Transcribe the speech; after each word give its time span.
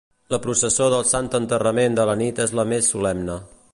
La 0.33 0.37
processó 0.45 0.87
del 0.93 1.03
Sant 1.09 1.29
Enterrament 1.41 1.99
de 1.99 2.07
la 2.11 2.17
nit 2.23 2.43
és 2.47 2.55
la 2.61 2.67
més 2.73 2.91
solemne. 2.95 3.37